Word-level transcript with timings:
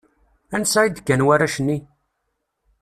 Ansa 0.55 0.79
i 0.85 0.89
d-kkan 0.89 1.25
warrac-nni? 1.27 1.77